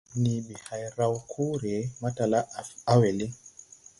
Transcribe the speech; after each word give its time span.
Nii 0.21 0.39
ɓi 0.45 0.53
hay 0.67 0.83
raw 0.97 1.13
koore, 1.31 1.73
matala 2.01 2.39
á 2.57 2.61
a 2.91 2.93
we 2.99 3.09
liŋ. 3.17 3.31